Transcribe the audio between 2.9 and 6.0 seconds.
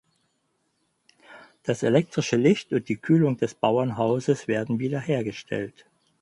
Kühlung des Bauernhauses werden wiederhergestellt.